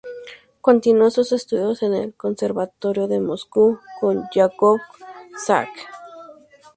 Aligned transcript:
Continuó 0.61 1.11
sus 1.11 1.31
estudios 1.31 1.83
en 1.83 1.93
el 1.93 2.15
Conservatorio 2.15 3.07
de 3.07 3.19
Moscú 3.19 3.79
con 3.99 4.23
Yakov 4.33 4.79
Zak. 5.45 5.69